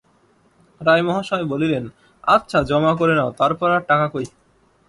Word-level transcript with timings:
রায় 0.81 1.03
মহাশয় 1.03 1.45
বলিলেন-আচ্ছা-জমা 1.45 2.91
করে 2.95 3.13
নাও-তারপর 3.15 3.69
আর 3.71 3.81
টাকা 3.81 4.07
কই? 4.07 4.25